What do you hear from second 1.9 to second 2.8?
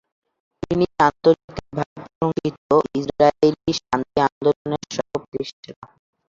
প্রশংসিত